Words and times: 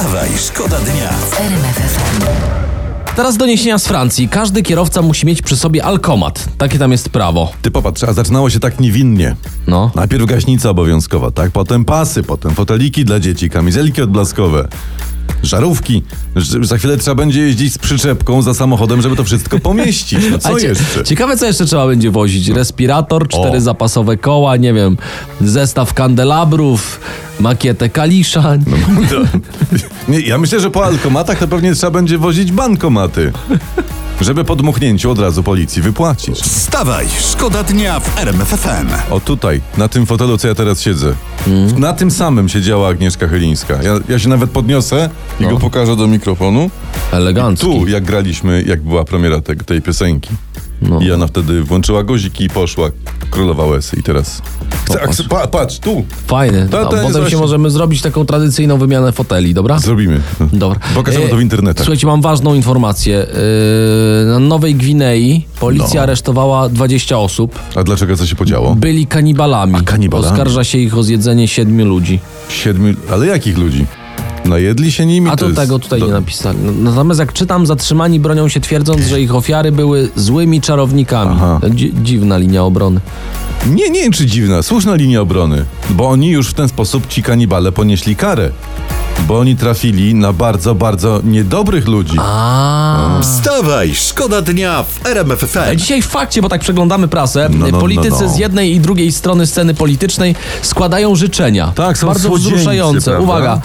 Wstawaj, 0.00 0.28
szkoda 0.38 0.78
dnia. 0.78 1.10
Teraz 3.16 3.36
doniesienia 3.36 3.78
z 3.78 3.86
Francji. 3.86 4.28
Każdy 4.28 4.62
kierowca 4.62 5.02
musi 5.02 5.26
mieć 5.26 5.42
przy 5.42 5.56
sobie 5.56 5.84
alkomat. 5.84 6.48
Takie 6.58 6.78
tam 6.78 6.92
jest 6.92 7.08
prawo. 7.08 7.52
Ty 7.62 7.70
popatrz, 7.70 8.02
a 8.04 8.12
zaczynało 8.12 8.50
się 8.50 8.60
tak 8.60 8.80
niewinnie. 8.80 9.36
No. 9.66 9.90
Najpierw 9.94 10.26
gaśnica 10.26 10.70
obowiązkowa, 10.70 11.30
tak? 11.30 11.50
Potem 11.50 11.84
pasy, 11.84 12.22
potem 12.22 12.54
foteliki 12.54 13.04
dla 13.04 13.20
dzieci, 13.20 13.50
kamizelki 13.50 14.02
odblaskowe, 14.02 14.68
żarówki. 15.42 16.02
Za 16.62 16.78
chwilę 16.78 16.96
trzeba 16.96 17.14
będzie 17.14 17.40
jeździć 17.40 17.72
z 17.72 17.78
przyczepką 17.78 18.42
za 18.42 18.54
samochodem, 18.54 19.02
żeby 19.02 19.16
to 19.16 19.24
wszystko 19.24 19.58
pomieścić. 19.58 20.20
No 20.30 20.38
co 20.48 20.58
jeszcze? 20.58 21.04
Ciekawe, 21.04 21.36
co 21.36 21.46
jeszcze 21.46 21.66
trzeba 21.66 21.86
będzie 21.86 22.10
wozić. 22.10 22.48
Respirator, 22.48 23.28
cztery 23.28 23.58
O. 23.58 23.60
zapasowe 23.60 24.16
koła, 24.16 24.56
nie 24.56 24.72
wiem, 24.74 24.96
zestaw 25.40 25.94
kandelabrów, 25.94 27.00
makietę 27.40 27.88
kalisza. 27.88 28.42
No, 28.66 28.76
Nie, 30.08 30.20
ja 30.20 30.38
myślę, 30.38 30.60
że 30.60 30.70
po 30.70 30.84
alkomatach 30.84 31.38
to 31.38 31.48
pewnie 31.48 31.74
trzeba 31.74 31.90
będzie 31.90 32.18
wozić 32.18 32.52
bankomaty. 32.52 33.32
Żeby 34.20 34.44
po 34.44 34.56
dmuchnięciu 34.56 35.10
od 35.10 35.18
razu 35.18 35.42
policji 35.42 35.82
wypłacić. 35.82 36.40
Wstawaj, 36.40 37.06
szkoda 37.30 37.62
dnia 37.62 38.00
w 38.00 38.18
RMF 38.18 38.48
FM. 38.48 39.12
O 39.12 39.20
tutaj, 39.20 39.60
na 39.76 39.88
tym 39.88 40.06
fotelu, 40.06 40.38
co 40.38 40.48
ja 40.48 40.54
teraz 40.54 40.80
siedzę. 40.80 41.14
Mm. 41.46 41.80
Na 41.80 41.92
tym 41.92 42.10
samym 42.10 42.48
siedziała 42.48 42.88
Agnieszka 42.88 43.28
Chylińska. 43.28 43.74
Ja, 43.82 43.92
ja 44.08 44.18
się 44.18 44.28
nawet 44.28 44.50
podniosę 44.50 45.10
i 45.40 45.42
No. 45.42 45.50
go 45.50 45.56
pokażę 45.58 45.96
do 45.96 46.06
mikrofonu. 46.06 46.70
Elegancki. 47.12 47.66
Tu, 47.66 47.88
jak 47.88 48.04
graliśmy, 48.04 48.62
jak 48.66 48.82
była 48.82 49.04
premiera 49.04 49.40
te, 49.40 49.56
tej 49.56 49.82
piosenki. 49.82 50.30
No. 50.82 51.00
I 51.00 51.12
ona 51.12 51.26
wtedy 51.26 51.62
włączyła 51.62 52.02
guziki 52.02 52.44
i 52.44 52.48
poszła. 52.48 52.90
Królowa 53.30 53.66
łez. 53.66 53.94
I 53.94 54.02
teraz... 54.02 54.42
Chcę, 54.84 54.98
Popatrz. 54.98 55.22
pa, 55.28 55.46
patrz, 55.46 55.78
tu! 55.78 56.04
Fajny. 56.26 56.68
To- 56.70 56.80
A 56.80 56.84
to 56.84 56.90
jest 56.96 57.06
potem 57.06 57.12
się 57.14 57.20
właśnie- 57.20 57.38
możemy 57.38 57.70
zrobić 57.70 58.02
taką 58.02 58.26
tradycyjną 58.26 58.78
wymianę 58.78 59.12
foteli, 59.12 59.54
dobra? 59.54 59.78
Zrobimy. 59.78 60.20
Dobra. 60.52 60.80
Pokażemy 60.94 61.24
E, 61.24 61.28
to 61.28 61.36
w 61.36 61.40
internetach. 61.40 61.84
Słuchajcie, 61.86 62.06
mam 62.06 62.22
ważną 62.22 62.54
informację. 62.54 63.26
Yy, 64.24 64.26
na 64.32 64.38
Nowej 64.38 64.74
Gwinei 64.74 65.46
policja 65.60 65.94
No. 65.94 66.02
aresztowała 66.02 66.68
20 66.68 67.18
osób. 67.18 67.58
A 67.74 67.82
dlaczego 67.82 68.16
co 68.16 68.26
się 68.26 68.36
podziało? 68.36 68.74
Byli 68.74 69.06
kanibalami. 69.06 69.74
A, 69.76 69.82
kanibalami. 69.82 70.32
Oskarża 70.32 70.64
się 70.64 70.78
ich 70.78 70.96
o 70.98 71.02
zjedzenie 71.02 71.48
siedmiu 71.48 71.86
ludzi. 71.86 72.20
Siedmiu... 72.48 72.94
Ale 73.12 73.26
jakich 73.26 73.58
ludzi? 73.58 73.86
Najedli 74.44 74.92
się 74.92 75.06
nimi? 75.06 75.28
A 75.28 75.30
to 75.30 75.36
to 75.36 75.46
jest- 75.46 75.60
tego 75.60 75.78
tutaj 75.78 76.02
nie 76.02 76.08
napisali. 76.08 76.58
No, 76.62 76.72
Natomiast 76.90 77.20
jak 77.20 77.32
czytam, 77.32 77.66
zatrzymani 77.66 78.20
bronią 78.20 78.48
się 78.48 78.60
twierdząc, 78.60 79.06
że 79.06 79.20
ich 79.20 79.34
ofiary 79.34 79.72
były 79.72 80.08
złymi 80.16 80.60
czarownikami. 80.60 81.36
Dzi- 81.70 81.92
dziwna 82.02 82.38
linia 82.38 82.64
obrony. 82.64 83.00
Nie, 83.66 83.90
nie 83.90 84.10
czy 84.10 84.26
dziwna, 84.26 84.62
słuszna 84.62 84.94
linia 84.94 85.20
obrony. 85.20 85.64
Bo 85.90 86.08
oni 86.08 86.28
już 86.30 86.48
w 86.50 86.54
ten 86.54 86.68
sposób, 86.68 87.06
ci 87.08 87.22
kanibale, 87.22 87.72
ponieśli 87.72 88.16
karę. 88.16 88.50
Bo 89.28 89.38
oni 89.38 89.56
trafili 89.56 90.14
na 90.14 90.32
bardzo, 90.32 90.74
bardzo 90.74 91.20
niedobrych 91.24 91.88
ludzi. 91.88 92.16
A. 92.20 93.18
Wstawaj, 93.22 93.94
szkoda 93.94 94.42
dnia 94.42 94.82
w 94.82 95.06
RMF 95.06 95.42
A 95.44 95.46
FM. 95.46 95.76
Dzisiaj 95.76 96.02
w 96.02 96.06
fakcie, 96.06 96.42
bo 96.42 96.48
tak 96.48 96.60
przeglądamy 96.60 97.08
prasę, 97.08 97.48
No, 97.52 97.66
no, 97.72 97.78
politycy 97.78 98.10
no, 98.10 98.20
no. 98.20 98.28
z 98.28 98.38
jednej 98.38 98.74
i 98.74 98.80
drugiej 98.80 99.12
strony 99.12 99.46
sceny 99.46 99.74
politycznej 99.74 100.34
składają 100.62 101.16
życzenia. 101.16 101.72
Tak, 101.74 101.98
są 101.98 102.06
Bardzo 102.06 102.28
słodzieńcy, 102.28 102.54
wzruszające. 102.56 103.10
prawda? 103.10 103.24
Uwaga. 103.24 103.60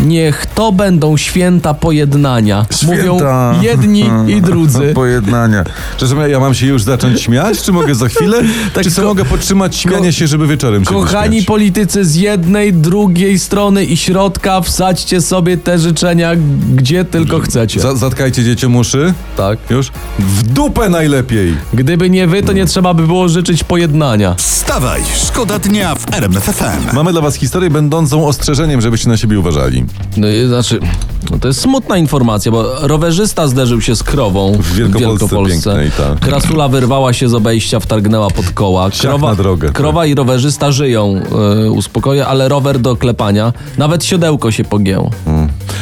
Niech 0.00 0.46
to 0.46 0.72
będą 0.72 1.16
święta 1.16 1.74
pojednania. 1.74 2.66
Mówią 2.86 3.18
jedni 3.60 4.04
i 4.28 4.42
drudzy. 4.42 4.92
Pojednania. 4.94 5.64
Przepraszam, 5.96 6.20
ja- 6.20 6.28
ja 6.28 6.40
mam 6.40 6.54
się 6.54 6.66
już 6.66 6.82
zacząć 6.82 7.20
śmiać, 7.20 7.62
czy 7.62 7.72
mogę 7.72 7.94
za 7.94 8.08
chwilę? 8.08 8.42
Tak, 8.74 8.84
czy 8.84 8.90
co 8.90 9.02
ko- 9.02 9.08
mogę 9.08 9.24
podtrzymać 9.24 9.76
śmianie 9.76 10.12
się, 10.12 10.26
żeby 10.26 10.46
wieczorem 10.46 10.84
się 10.84 10.90
Kochani 10.90 11.28
wyśmiać? 11.28 11.46
politycy 11.46 12.04
z 12.04 12.14
jednej, 12.16 12.72
drugiej 12.72 13.38
strony 13.38 13.84
i 13.84 13.96
środka, 13.96 14.60
wsadźcie 14.98 15.20
sobie 15.20 15.56
te 15.56 15.78
życzenia, 15.78 16.32
gdzie 16.74 17.04
tylko 17.04 17.40
chcecie. 17.40 17.80
Za, 17.80 17.96
zatkajcie 17.96 18.44
dzieciom 18.44 18.76
uszy. 18.76 19.14
Tak. 19.36 19.58
Już? 19.70 19.90
W 20.18 20.42
dupę 20.42 20.88
najlepiej. 20.88 21.54
Gdyby 21.74 22.10
nie 22.10 22.26
wy, 22.26 22.42
to 22.42 22.52
nie 22.52 22.66
trzeba 22.66 22.94
by 22.94 23.06
było 23.06 23.28
życzyć 23.28 23.64
pojednania. 23.64 24.34
Wstawaj, 24.34 25.02
szkoda 25.26 25.58
dnia 25.58 25.94
w 25.94 26.14
RMF 26.14 26.44
FM. 26.44 26.94
Mamy 26.94 27.12
dla 27.12 27.20
was 27.20 27.34
historię 27.34 27.70
będącą 27.70 28.26
ostrzeżeniem, 28.26 28.80
żebyście 28.80 29.08
na 29.08 29.16
siebie 29.16 29.38
uważali. 29.38 29.84
No 30.16 30.28
i 30.28 30.46
znaczy, 30.46 30.80
no 31.30 31.38
to 31.38 31.48
jest 31.48 31.60
smutna 31.60 31.96
informacja, 31.98 32.52
bo 32.52 32.88
rowerzysta 32.88 33.48
zderzył 33.48 33.80
się 33.80 33.96
z 33.96 34.02
krową 34.02 34.52
w 34.52 34.72
Wielkopolsce 34.74 35.70
pięknej, 35.70 35.90
tak. 35.90 36.20
Krasula 36.20 36.68
wyrwała 36.68 37.12
się 37.12 37.28
z 37.28 37.34
obejścia, 37.34 37.80
wtargnęła 37.80 38.30
pod 38.30 38.50
koła. 38.50 38.90
Siach 38.90 39.20
na 39.20 39.34
drogę, 39.34 39.68
tak. 39.68 39.76
krowa 39.76 40.06
i 40.06 40.14
rowerzysta 40.14 40.72
żyją, 40.72 41.20
yy, 41.62 41.70
uspokoję, 41.70 42.26
ale 42.26 42.48
rower 42.48 42.78
do 42.78 42.96
klepania. 42.96 43.52
Nawet 43.78 44.04
siodełko 44.04 44.50
się 44.50 44.64
pogięło. 44.64 45.10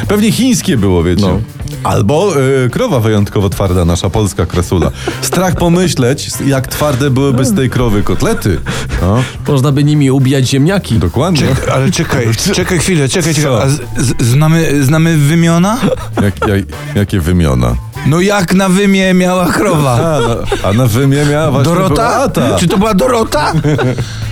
Pewnie 0.08 0.32
chińskie 0.32 0.76
było, 0.76 1.02
wiecie. 1.02 1.22
No. 1.22 1.40
Albo 1.84 2.32
y, 2.64 2.70
krowa 2.70 3.00
wyjątkowo 3.00 3.48
twarda, 3.50 3.84
nasza 3.84 4.10
polska 4.10 4.46
krasula. 4.46 4.90
Strach 5.22 5.54
pomyśleć, 5.54 6.28
jak 6.46 6.66
twarde 6.68 7.10
byłyby 7.10 7.44
z 7.44 7.54
tej 7.54 7.70
krowy 7.70 8.02
kotlety. 8.02 8.60
No, 9.02 9.22
Można 9.48 9.72
by 9.72 9.84
nimi 9.84 10.10
ubijać 10.10 10.48
ziemniaki. 10.48 10.98
dokładnie. 10.98 11.46
Ale 11.74 11.90
czekaj, 11.90 12.28
czekaj 12.54 12.78
chwilę, 12.78 13.08
czekaj, 13.08 13.34
czekaj. 13.34 13.52
A 13.62 13.68
z, 13.68 13.80
z, 13.96 14.22
znamy, 14.26 14.84
znamy 14.84 15.16
wymiona? 15.16 15.78
Jak, 16.22 16.48
jak, 16.48 16.64
jakie 16.94 17.20
wymiona. 17.20 17.74
No 18.06 18.20
jak 18.20 18.54
na 18.54 18.68
wymie 18.68 19.14
miała 19.14 19.46
krowa? 19.52 19.92
A 19.94 20.20
na, 20.20 20.68
a 20.68 20.72
na 20.72 20.86
wymie 20.86 21.24
miała 21.24 21.50
właśnie 21.50 21.74
Dorota? 21.74 21.94
Beata. 22.28 22.58
Czy 22.58 22.68
to 22.68 22.78
była 22.78 22.94
Dorota? 22.94 23.52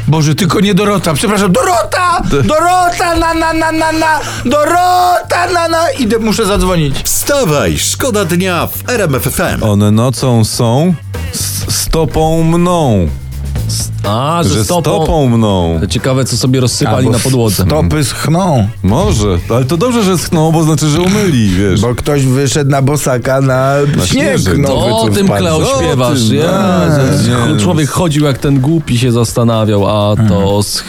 Boże, 0.09 0.35
tylko 0.35 0.61
nie 0.61 0.75
Dorota, 0.75 1.15
przepraszam, 1.15 1.53
Dorota! 1.53 2.23
Dorota, 2.31 3.17
na, 3.17 3.35
na, 3.35 3.53
na, 3.53 3.73
na, 3.73 3.93
na! 3.93 4.21
Dorota, 4.45 5.47
na, 5.55 5.69
na! 5.69 5.91
Idę, 5.99 6.19
muszę 6.19 6.47
zadzwonić. 6.47 7.09
Wstawaj, 7.29 7.79
szkoda 7.79 8.25
dnia 8.25 8.67
w 8.67 8.89
RMF 8.91 9.23
FM. 9.23 9.63
One 9.63 9.91
nocą 9.91 10.45
są, 10.45 10.95
s- 11.35 11.65
stopą 11.69 12.43
mną. 12.43 13.09
A, 14.09 14.41
że, 14.43 14.49
Że 14.55 14.65
stopą. 14.65 14.83
stopą 14.83 15.29
mną. 15.29 15.81
Ciekawe, 15.91 16.25
co 16.25 16.37
sobie 16.37 16.61
rozsypali 16.61 16.97
Albo 16.97 17.11
na 17.11 17.19
podłodze. 17.19 17.65
Stopy 17.67 18.05
schną. 18.05 18.69
Może, 18.83 19.39
ale 19.51 19.65
to 19.65 19.77
dobrze, 19.77 20.03
że 20.05 20.19
schną, 20.19 20.53
bo 20.53 20.63
znaczy, 20.65 20.89
że 20.89 21.01
umyli, 21.01 21.49
wiesz. 21.51 21.81
Bo 21.81 21.95
ktoś 21.95 22.27
wyszedł 22.27 22.71
na 22.71 22.83
bosaka 22.83 23.41
na, 23.41 23.75
śnieg 23.97 24.07
śnieżek. 24.07 24.59
nowy, 24.59 24.91
To 24.91 24.99
o 25.01 25.09
tym. 25.09 25.29
Kleo, 25.29 25.57
O 25.57 25.79
śpiewasz. 25.83 26.19
tym, 26.29 26.37
nie, 26.37 27.55
nie. 27.55 27.61
Człowiek 27.61 27.91
chodził 27.91 28.25
jak 28.25 28.39
ten 28.39 28.61
głupi 28.61 28.99
się 28.99 29.13
zastanawiał, 29.13 29.87
a 29.89 30.17
to 30.29 30.57
o 30.57 30.61
sch- 30.61 30.83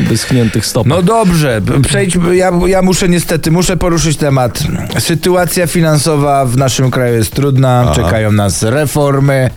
wyschniętych 0.00 0.66
stopach. 0.66 0.88
No 0.88 1.02
dobrze, 1.02 1.60
przejdźmy. 1.82 2.36
Ja, 2.36 2.52
ja 2.66 2.82
muszę 2.82 3.08
niestety, 3.08 3.50
muszę 3.50 3.76
poruszyć 3.76 4.16
temat. 4.16 4.62
Sytuacja 4.98 5.66
finansowa 5.66 6.44
w 6.46 6.56
naszym 6.56 6.90
kraju 6.90 7.14
jest 7.14 7.32
trudna, 7.34 7.92
czekają 7.94 8.32
nas 8.32 8.62
reformy. 8.62 9.50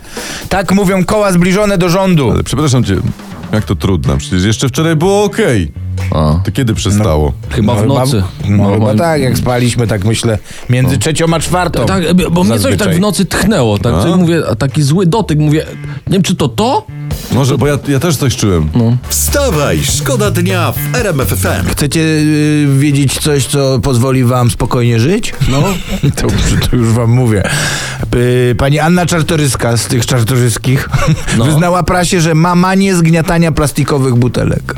Tak 0.50 0.72
mówią 0.72 1.06
koła 1.06 1.32
zbliżone 1.32 1.78
do 1.78 1.90
rządu. 1.90 2.32
Ale 2.32 2.44
przepraszam 2.44 2.84
cię, 2.84 2.96
jak 3.52 3.66
to 3.66 3.76
trudne? 3.76 4.18
Przecież 4.18 4.44
jeszcze 4.44 4.70
wczoraj 4.70 4.96
było 4.96 5.24
okej. 5.24 5.72
A, 6.12 6.40
To 6.46 6.52
kiedy 6.52 6.74
przestało? 6.74 7.34
chyba 7.50 7.76
w 7.76 7.82
chyba- 7.82 7.94
nocy. 7.94 8.24
No, 8.50 8.74
chyba 8.74 8.86
moim- 8.86 8.98
tak, 8.98 9.22
jak 9.22 9.38
spaliśmy, 9.38 9.88
tak 9.88 10.06
myślę, 10.06 10.38
między 10.70 10.98
trzecią 10.98 11.26
a 11.34 11.40
czwartą. 11.40 11.86
Tak, 11.86 12.04
bo 12.32 12.44
mnie 12.44 12.60
coś 12.60 12.78
tak 12.78 12.96
w 12.96 13.00
nocy 13.00 13.26
tchnęło, 13.26 13.78
tak, 13.80 14.02
że 14.02 14.16
mówię, 14.16 14.42
a 14.52 14.56
taki 14.56 14.82
zły 14.84 15.06
dotyk, 15.06 15.40
mówię, 15.40 15.66
nie 16.08 16.14
wiem 16.14 16.24
czy 16.24 16.36
to 16.36 16.48
to? 16.48 16.86
Może, 17.32 17.58
bo 17.58 17.68
ja, 17.68 17.78
ja 17.88 18.00
też 18.00 18.18
coś 18.18 18.36
czułem. 18.36 18.70
Wstawaj, 19.08 19.80
szkoda 19.84 20.32
dnia 20.32 20.72
w 20.72 20.96
RMF 20.96 21.28
FM. 21.28 21.68
Chcecie 21.70 22.00
y, 22.00 22.68
wiedzieć 22.80 23.20
coś, 23.20 23.46
co 23.46 23.80
pozwoli 23.80 24.24
wam 24.24 24.50
spokojnie 24.52 25.00
żyć? 25.00 25.34
No, 25.50 25.64
to, 26.22 26.28
to 26.70 26.76
już 26.76 26.88
wam 26.88 27.12
mówię. 27.12 27.44
Y, 28.18 28.56
pani 28.58 28.80
Anna 28.80 29.06
Czartoryska 29.06 29.78
z 29.78 29.88
tych 29.88 30.06
czartoryskich 30.06 30.90
No. 31.38 31.46
wyznała 31.50 31.84
prasie, 31.84 32.22
że 32.22 32.36
ma 32.36 32.56
manię 32.56 32.96
zgniatania 32.96 33.52
plastikowych 33.52 34.16
butelek. 34.16 34.74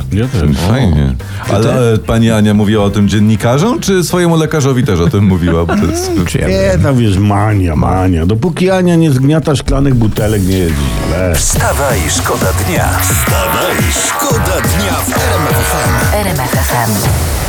Fajnie. 0.70 1.16
Ale 1.54 1.94
e, 1.94 1.98
pani 1.98 2.32
Ania 2.32 2.54
mówiła 2.54 2.84
o 2.84 2.90
tym 2.90 3.10
dziennikarzom, 3.10 3.80
czy 3.80 4.04
swojemu 4.04 4.38
lekarzowi 4.38 4.84
też 4.84 5.00
o 5.00 5.08
tym 5.10 5.24
mówiła? 5.24 5.66
Bo 5.66 5.76
to 5.76 5.86
jest... 5.86 6.12
Ja 6.40 6.48
Nie, 6.48 6.84
tam 6.84 6.98
wiesz, 6.98 7.18
mania, 7.18 7.76
mania. 7.76 8.26
Dopóki 8.26 8.70
Ania 8.70 8.96
nie 8.96 9.12
zgniata 9.12 9.56
szklanych 9.56 9.96
butelek, 9.96 10.48
nie 10.48 10.58
jest 10.58 10.76
źle. 11.08 11.36
Wstawaj, 11.36 12.00
szkoda 12.10 12.46
dnia. 12.68 12.90
Wstawaj, 13.02 13.76
szkoda 14.08 14.62
dnia 14.62 14.94
w 14.94 15.10
RMF 15.10 15.56
FM. 15.56 16.16
RMF 16.16 16.52
FM. 16.52 17.49